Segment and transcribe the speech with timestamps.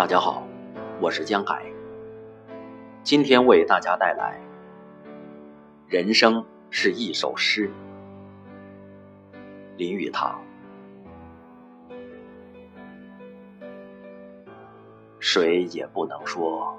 [0.00, 0.48] 大家好，
[0.98, 1.62] 我是江海。
[3.02, 4.40] 今天为大家带来
[5.92, 7.68] 《人生是一首诗》，
[9.76, 10.40] 林语堂。
[15.18, 16.74] 谁也不能说，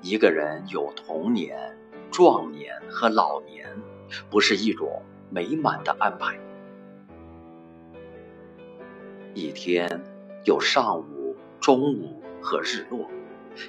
[0.00, 1.76] 一个人有童年、
[2.10, 3.68] 壮年和老年，
[4.30, 6.34] 不是一种美满的安排。
[9.34, 10.00] 一天
[10.46, 13.08] 有上午、中午和日落，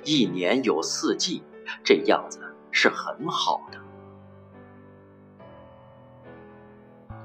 [0.04, 1.44] 一年有四季，
[1.84, 2.40] 这样子
[2.72, 3.80] 是很好的。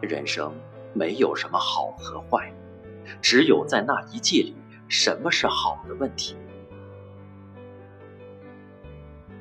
[0.01, 0.55] 人生
[0.95, 2.53] 没有什么好和坏，
[3.20, 4.55] 只有在那一季里
[4.89, 6.37] 什么是好的问题。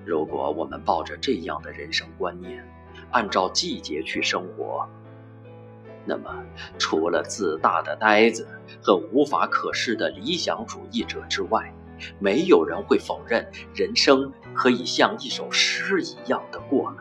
[0.05, 2.65] 如果我们抱着这样的人生观念，
[3.11, 4.87] 按照季节去生活。
[6.05, 6.33] 那么，
[6.79, 8.47] 除了自大的呆子
[8.81, 11.73] 和无法可施的理想主义者之外，
[12.19, 16.97] 没有人会否认人生可以像一首诗一样的过了。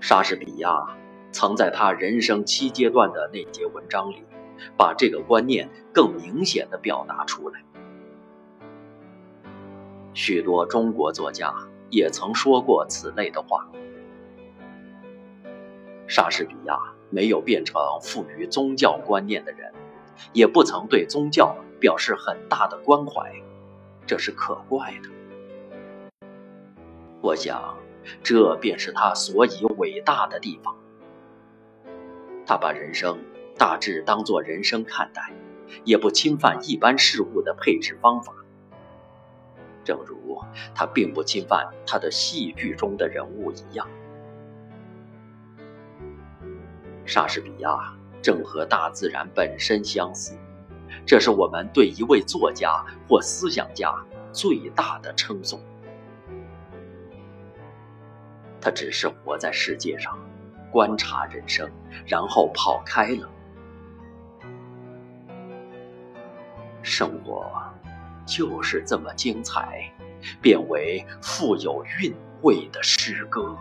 [0.00, 0.96] 莎士比亚
[1.32, 4.22] 曾在他人生七阶段的那节文章里，
[4.76, 7.62] 把这个观念更明显的表达出来。
[10.14, 11.54] 许多中国作家
[11.90, 13.68] 也曾说过此类的话。
[16.06, 16.78] 莎士比亚
[17.10, 19.72] 没有变成富于宗教观念的人，
[20.32, 23.32] 也不曾对宗教表示很大的关怀，
[24.06, 26.28] 这是可怪的。
[27.20, 27.76] 我想，
[28.22, 30.76] 这便是他所以伟大的地方。
[32.46, 33.18] 他把人生
[33.58, 35.32] 大致当作人生看待，
[35.84, 38.32] 也不侵犯一般事物的配置方法。
[39.82, 40.40] 正如
[40.74, 43.88] 他并不侵犯他的戏剧中的人物一样。
[47.04, 50.36] 莎士比亚正和大自然本身相似，
[51.06, 53.94] 这是我们对一位作家或思想家
[54.32, 55.60] 最大的称颂。
[58.60, 60.18] 他只是活在世界上，
[60.72, 61.70] 观察人生，
[62.04, 63.30] 然后跑开了。
[66.82, 67.48] 生活
[68.26, 69.88] 就是这么精彩，
[70.42, 72.12] 变为富有韵
[72.42, 73.56] 味的诗歌。